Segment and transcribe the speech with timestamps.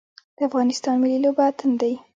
[0.37, 1.93] د افغانستان ملي لوبه اتن دی